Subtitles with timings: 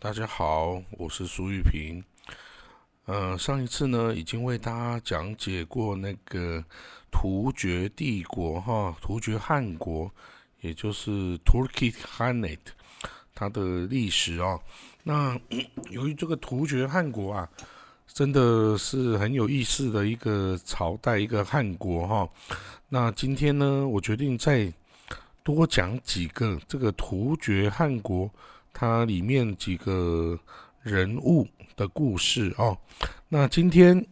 [0.00, 2.00] 大家好，我是苏玉平。
[3.06, 6.64] 呃，上一次呢，已经为大家讲解过那个
[7.10, 10.08] 突厥帝国哈，突厥汗国，
[10.60, 12.58] 也就是 Turkic Hanate，
[13.34, 14.60] 它的历史啊。
[15.02, 15.36] 那
[15.90, 17.50] 由于这个突厥汗国啊，
[18.06, 22.28] 真的是很有意思的一个朝代，一个汗国哈。
[22.88, 24.72] 那今天呢，我决定再
[25.42, 28.30] 多讲几个这个突厥汗国
[28.80, 30.38] 它里面几个
[30.82, 32.78] 人物的故事哦。
[33.28, 34.06] 那今天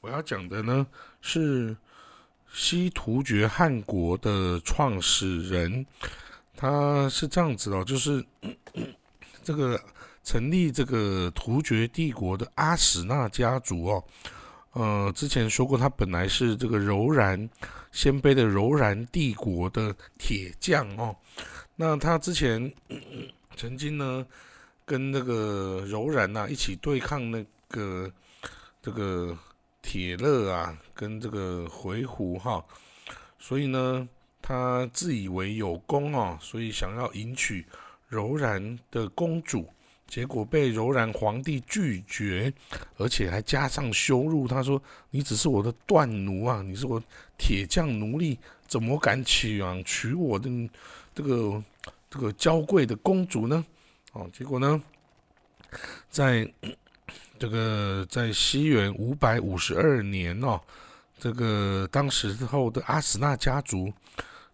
[0.00, 0.84] 我要讲的呢
[1.20, 1.76] 是
[2.52, 5.86] 西突厥汗国的创始人，
[6.56, 8.26] 他是这样子哦，就是
[9.44, 9.80] 这个
[10.24, 14.04] 成立这个突厥帝国的阿史那家族哦。
[14.72, 17.48] 呃，之前说过，他本来是这个柔然
[17.92, 21.14] 鲜卑的柔然帝国的铁匠哦。
[21.76, 22.72] 那他之前
[23.62, 24.26] 曾经呢，
[24.84, 28.10] 跟那个柔然呐一起对抗那个
[28.82, 29.38] 这个
[29.80, 32.64] 铁勒啊，跟这个回鹘哈。
[33.38, 34.08] 所以呢，
[34.42, 37.64] 他自以为有功哦，所以想要迎娶
[38.08, 39.64] 柔然的公主。
[40.08, 42.52] 结果被柔然皇帝拒绝，
[42.96, 44.48] 而且还加上羞辱。
[44.48, 47.00] 他说：“你只是我的断奴啊，你是我
[47.38, 50.50] 铁匠奴隶，怎么敢娶啊娶我的
[51.14, 51.62] 这个
[52.12, 53.64] 这个娇贵的公主呢？”
[54.12, 54.80] 哦，结果呢，
[56.10, 56.46] 在
[57.38, 60.60] 这个在西元五百五十二年哦，
[61.18, 63.90] 这个当时候的阿史那家族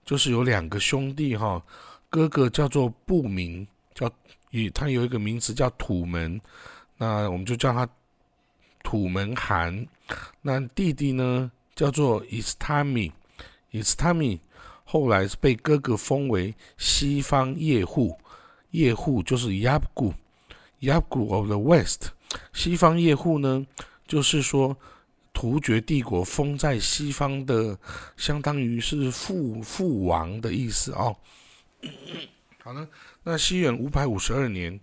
[0.05, 1.61] 就是有两个兄弟哈，
[2.09, 4.09] 哥哥叫做不明，叫。
[4.51, 6.41] 以他有一个名字叫土门，
[6.97, 7.87] 那我们就叫他
[8.83, 9.87] 土门汗。
[10.41, 13.13] 那弟弟呢叫做伊斯塔米，
[13.73, 14.41] 伊斯塔米
[14.91, 18.19] 后来是被哥哥封为西方叶护，
[18.71, 22.09] 叶护就是 Yabgu，Yabgu of the West。
[22.55, 23.67] 西方叶护呢，
[24.07, 24.75] 就是说
[25.35, 27.79] 突厥帝国封在西方的，
[28.17, 31.15] 相当于是父父王的意思哦。
[32.65, 32.89] 好了。
[33.23, 34.81] 那西元五百五十二年，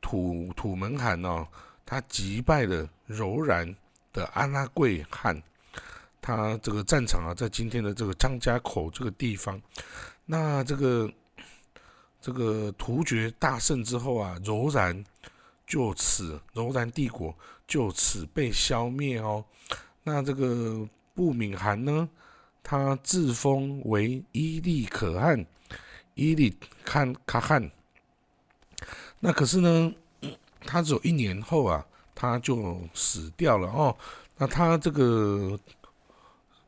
[0.00, 1.46] 土土门汗呢，
[1.86, 3.72] 他击败了柔然
[4.12, 5.40] 的阿拉贵汗，
[6.26, 9.60] 他这个战场啊，在今天的这个张家口这个地方。
[10.24, 11.12] 那这个
[12.18, 15.04] 这个突厥大胜之后啊，柔然
[15.66, 17.36] 就此柔然帝国
[17.66, 19.44] 就此被消灭哦。
[20.02, 22.08] 那这个不敏汗呢，
[22.62, 25.44] 他自封为伊利可汗，
[26.14, 26.56] 伊利
[26.86, 27.70] 堪卡汗。
[29.20, 29.92] 那可是呢，
[30.62, 33.94] 他只有一年后啊，他就死掉了哦。
[34.38, 35.58] 那他这个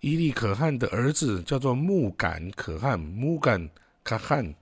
[0.01, 3.69] 伊利可汗的儿子叫做木杆可汗，木杆
[4.03, 4.55] 可汗，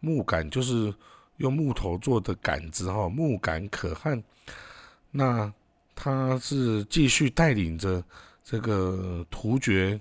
[0.00, 0.94] 木杆就是
[1.36, 4.22] 用木头做的杆子哈，木杆可汗。
[5.10, 5.52] 那
[5.94, 8.02] 他是继续带领着
[8.44, 10.00] 这个突厥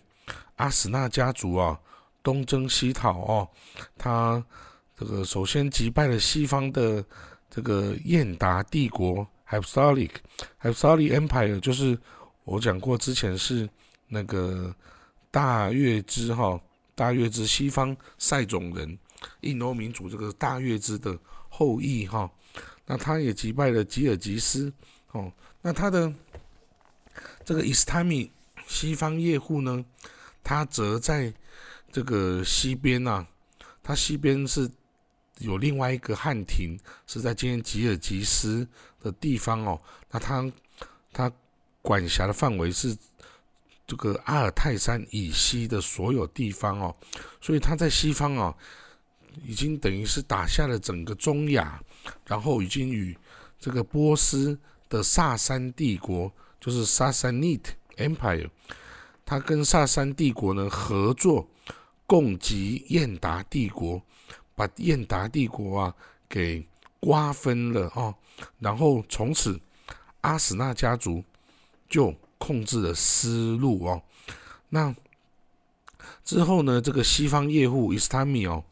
[0.56, 1.80] 阿史那家族啊，
[2.22, 3.50] 东征西讨哦，
[3.98, 4.44] 他。
[4.98, 7.04] 这个首先击败了西方的
[7.50, 12.00] 这个燕达帝国 （Hepsalic），Hepsalic Empire 就是
[12.46, 13.70] 我讲过之前是
[14.08, 14.74] 那个
[15.32, 16.60] 大月支哈，
[16.94, 18.98] 大月支西方塞种人，
[19.42, 21.18] 印欧民族这个大月支的
[21.50, 22.30] 后裔哈。
[22.86, 24.72] 那他也击败了吉尔吉斯
[25.12, 25.32] 哦。
[25.62, 26.14] 那他的
[27.44, 28.32] 这个伊斯坦米
[28.68, 29.84] 西方叶护呢，
[30.44, 31.34] 他则在
[31.92, 33.26] 这个西边呐，
[33.84, 34.70] 他西边是。
[35.40, 38.66] 有另外一个汉庭是在今天吉尔吉斯
[39.02, 39.78] 的地方哦，
[40.10, 40.50] 那他
[41.12, 41.30] 他
[41.82, 42.96] 管辖的范围是
[43.88, 46.96] 这个阿尔泰山以西的所有地方哦，
[47.41, 48.56] 所以他在西方哦，
[49.44, 51.81] 已经等于是打下了整个中亚，
[52.25, 53.18] 然后已经与
[53.59, 54.57] 这个波斯
[54.90, 58.50] 的萨珊帝国，就是萨珊尼特 Empire，
[59.25, 61.47] 他跟萨珊帝国呢合作，
[62.06, 64.01] 共击燕达帝国。
[64.57, 65.94] 把燕达帝国啊
[66.29, 66.66] 给
[67.01, 68.15] 瓜分了哦，
[68.57, 69.60] 然后从此
[70.21, 71.21] 阿史那家族
[71.89, 72.15] 就
[72.45, 74.01] 控制的思路哦。
[74.69, 74.95] 那
[76.24, 78.63] 之后呢，这个西方业户伊斯塔米哦，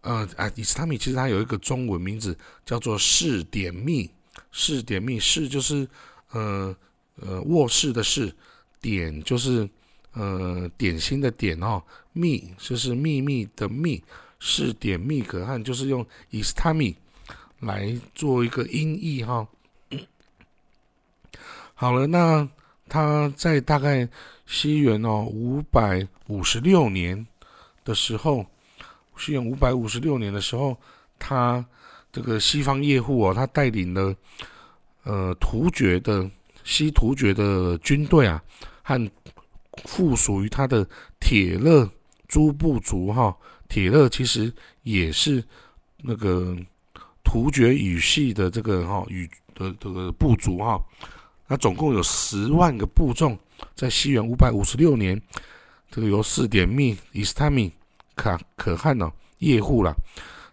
[0.00, 4.10] 呃啊，伊斯塔米其实它有一个中文名字叫做试点密，
[4.50, 5.86] 试点密士就是
[6.30, 6.74] 呃
[7.16, 8.34] 呃卧室的室，
[8.80, 9.68] 点就是
[10.12, 14.02] 呃点心的点哦，密就是秘密的密。
[14.46, 16.94] 试点密可汗，就是用伊斯塔米
[17.60, 19.48] 来做一个音译哈。
[21.74, 22.46] 好了，那
[22.88, 24.08] 他在大概
[24.46, 27.26] 西元哦五百五十六年
[27.84, 28.44] 的时候，
[29.16, 30.76] 西元五百五十六年的时候，
[31.18, 31.64] 他
[32.12, 34.14] 这个西方业户哦，他带领了
[35.02, 36.30] 呃突厥的
[36.62, 38.42] 西突厥的军队啊，
[38.82, 39.10] 和
[39.84, 40.86] 附属于他的
[41.18, 41.90] 铁勒
[42.28, 43.36] 诸部族哈，
[43.68, 44.52] 铁勒其实
[44.82, 45.42] 也是
[45.98, 46.56] 那个
[47.24, 50.80] 突厥语系的这个哈语的这个部族哈，
[51.46, 53.38] 那总共有十万个部众，
[53.74, 55.20] 在西元五百五十六年，
[55.90, 57.72] 这个由四点密伊斯坦米
[58.14, 59.94] 可可汗呢叶护了，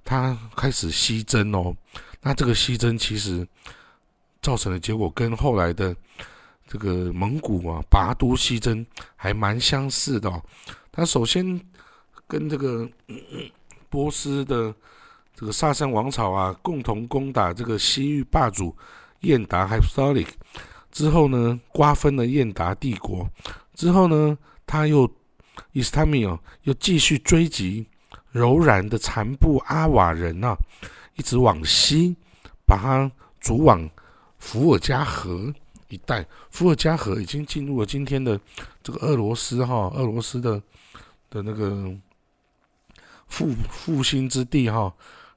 [0.04, 1.76] 他开始西征哦，
[2.22, 3.48] 那这个西征其实
[4.42, 5.96] 造成的结果跟后来的。
[6.68, 8.86] 这个蒙古啊，拔都西征
[9.18, 10.42] 还蛮相似的哦。
[10.90, 11.60] 他首先
[12.26, 12.90] 跟这个
[13.92, 14.74] 波斯的
[15.36, 18.74] 这个萨珊王朝啊，共同攻打这个西域霸主
[19.20, 20.30] 燕达 （Hypostolic）。
[20.92, 23.30] 之后呢，瓜分了燕达帝国。
[23.74, 25.10] 之后呢，他又
[25.72, 27.88] 伊斯坦米尔又继续追击
[28.32, 30.56] 柔然的残部阿瓦人啊，
[31.16, 32.16] 一直往西，
[32.66, 33.90] 把他逐往
[34.38, 35.54] 伏尔加河。
[35.88, 38.40] 一带，伏尔加河已经进入了今天的
[38.82, 40.62] 这个俄罗斯哈，俄罗斯的
[41.30, 41.94] 的那个
[43.28, 44.94] 复复兴之地哈。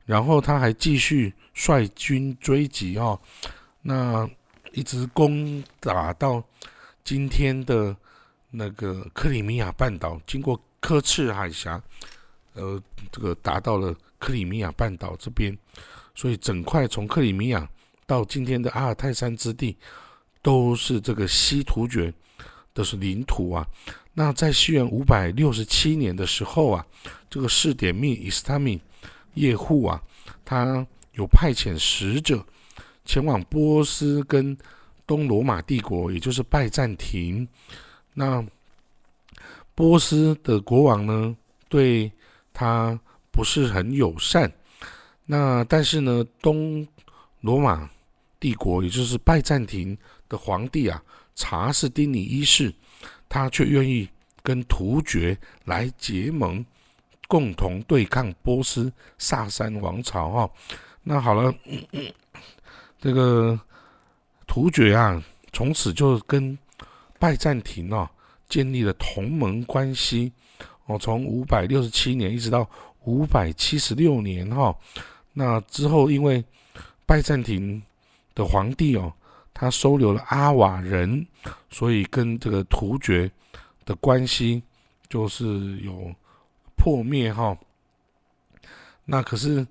[0.06, 3.18] 然后他还继续率军追击哈，
[3.82, 4.28] 那
[4.74, 6.42] 一直攻打到
[7.02, 7.96] 今天的
[8.50, 11.82] 那个克里米亚半岛，经过科赤海峡，
[12.52, 12.80] 呃，
[13.10, 15.56] 这个达到了克里米亚半岛这边，
[16.14, 17.68] 所以整块从克里米亚
[18.06, 19.76] 到今天的阿尔泰山之地。
[20.44, 22.12] 都是这个西突厥
[22.74, 23.66] 的是领土啊。
[24.12, 26.86] 那在西元五百六十七年的时候啊，
[27.30, 28.78] 这个士典密伊斯坦米
[29.32, 29.98] 叶护啊，
[30.44, 32.44] 他有派遣使者
[33.04, 34.56] 前往波斯跟
[35.06, 37.46] 东罗马帝国，也就是拜占庭。
[38.12, 38.44] 那
[39.74, 41.36] 波斯的国王呢，
[41.68, 42.10] 对
[42.52, 42.98] 他
[43.30, 44.52] 不是很友善。
[45.26, 46.86] 那但是呢，东
[47.40, 47.88] 罗马
[48.38, 49.96] 帝国，也就是拜占庭。
[50.26, 51.00] 的皇帝啊，
[51.34, 52.74] 查士丁尼一世，
[53.28, 54.08] 他却愿意
[54.42, 55.36] 跟突厥
[55.66, 56.64] 来结盟，
[57.28, 60.50] 共同对抗波斯萨珊王朝哈。
[61.02, 61.54] 那好了，
[63.04, 63.60] 这个
[64.46, 65.22] 突厥啊，
[65.52, 66.58] 从此就跟
[67.18, 68.10] 拜占庭啊
[68.48, 70.32] 建立了同盟关系
[70.86, 70.98] 哦。
[70.98, 72.66] 从五百六十七年一直到
[73.04, 74.74] 五百七十六年哈，
[75.34, 76.42] 那之后因为
[77.04, 77.82] 拜占庭
[78.34, 79.12] 的皇帝哦。
[79.52, 81.24] 他收留了阿瓦人，
[81.70, 83.30] 所以跟这个突厥
[83.84, 84.60] 的关系
[85.10, 86.10] 就是有
[86.74, 87.56] 破灭哈。
[89.04, 89.64] 那可是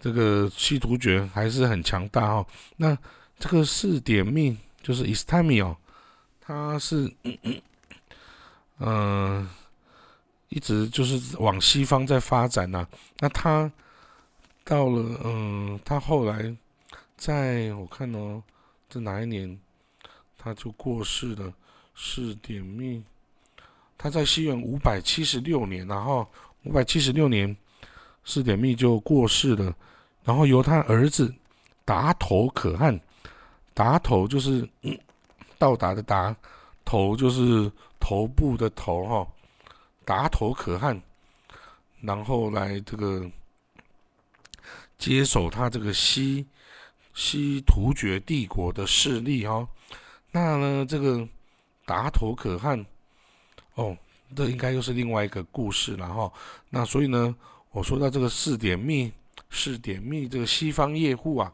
[0.00, 2.46] 这个西突厥还是很强大哦。
[2.76, 2.96] 那
[3.38, 5.76] 这个四点命就是伊斯坦米哦，
[6.40, 7.62] 他是嗯
[8.78, 9.48] 嗯
[10.48, 12.84] 一直就是往西方在发展呐。
[13.18, 13.70] 那他
[14.64, 16.56] 到了嗯，他后来
[17.16, 18.42] 在我看哦。
[18.92, 19.56] 这哪一年
[20.36, 21.54] 他就过世了？
[21.94, 23.04] 四点命，
[23.96, 26.26] 他在西元五百七十六年，然后
[26.64, 27.56] 五百七十六年，
[28.24, 29.72] 四点命就过世了，
[30.24, 31.34] 然后由他儿子
[31.84, 33.00] 达头可汗，
[33.74, 34.68] 达头就是
[35.58, 36.34] 到达的达，
[36.84, 39.26] 头就是头部的头哈，
[40.04, 41.00] 达头可汗，
[42.00, 43.30] 然后来这个
[44.98, 46.46] 接手他这个西。
[47.12, 49.68] 西突厥帝国的势力哈，
[50.30, 51.28] 那呢这个
[51.84, 52.82] 达头可汗
[53.74, 53.94] 哦，
[54.34, 56.32] 这应该又是另外一个故事了哈。
[56.70, 57.34] 那所以呢，
[57.72, 59.12] 我说到这个四点密，
[59.50, 61.52] 是点密这个西方业户啊，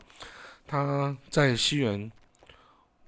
[0.66, 2.10] 他在西元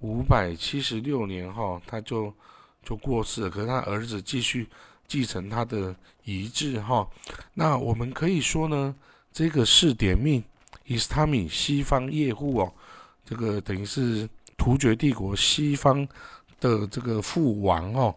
[0.01, 2.35] 五百七十六年哈，他就
[2.83, 4.67] 就过世了，可是他儿子继续
[5.07, 7.09] 继承他的遗志哈。
[7.55, 8.95] 那我们可以说呢，
[9.33, 10.43] 这个是点密。
[10.85, 12.73] 伊斯塔米西方业户哦，
[13.23, 14.27] 这个等于是
[14.57, 16.09] 突厥帝国西方
[16.61, 18.17] 的这个父王哦，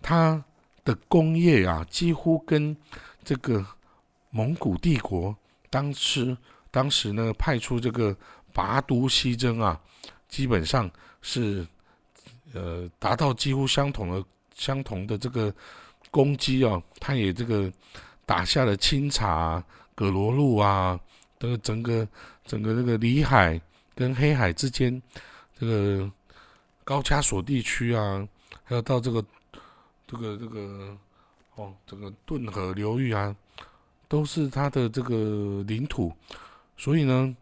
[0.00, 0.40] 他
[0.84, 2.76] 的工业啊，几乎跟
[3.24, 3.66] 这个
[4.30, 5.36] 蒙古帝国
[5.74, 6.36] 当时
[6.70, 8.16] 当时呢派出这个
[8.52, 9.80] 拔都西征啊，
[10.28, 10.88] 基本上
[11.20, 11.66] 是
[12.52, 15.52] 呃达到几乎相同的相同的这个
[16.12, 17.72] 攻击哦，他也这个
[18.24, 19.60] 打下了钦察、
[19.96, 20.96] 葛罗路啊。
[21.40, 22.06] 这个整个
[22.46, 23.60] 整个这个里海
[23.96, 25.02] 跟黑海之间，
[25.58, 26.08] 这个
[26.84, 28.26] 高加索地区啊，
[28.62, 29.22] 还有到这个
[30.06, 30.96] 这个这个
[31.56, 33.34] 哦，这个顿河流域啊，
[34.14, 36.12] 都是它的这个领土。
[36.76, 37.36] 所以呢，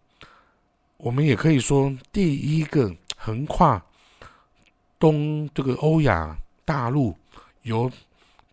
[0.96, 3.84] 我们也可以说，第一个横跨
[4.98, 7.14] 东这个欧亚大陆，
[7.62, 7.92] 由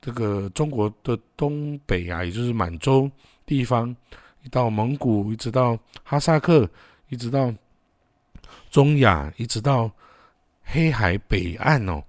[0.01, 3.09] 这个中国的东北啊，也就是满洲
[3.45, 3.95] 地方。
[4.51, 6.67] 到蒙古，一直到哈萨克，
[7.09, 7.53] 一直到
[8.71, 9.89] 中亚，一直到
[10.63, 12.03] 黑海北岸哦。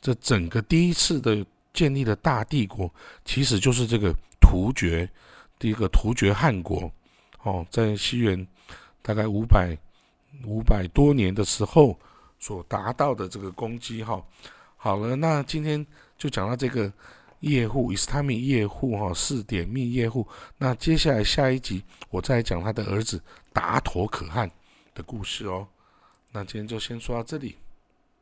[0.00, 2.88] 这整个第一次的建立的大帝国，
[3.24, 5.08] 其实就是这个突厥，
[5.60, 6.90] 第一个突厥汗国
[7.42, 8.44] 哦，在西元
[9.02, 9.76] 大概五百
[10.44, 11.96] 五百多年的时候
[12.38, 14.20] 所达到的这个攻击哈。
[14.76, 15.86] 好了，那今天
[16.16, 16.92] 就讲到这个
[17.40, 20.26] 叶护伊斯塔米叶护哈四点密叶护。
[20.56, 24.50] 那接下来下一集我再讲他的儿子达陀可汗
[24.94, 25.68] 的故事哦。
[26.32, 27.56] 那今天就先说到这里，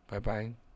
[0.06, 0.67] 拜拜。